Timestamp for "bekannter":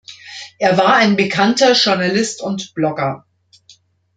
1.15-1.73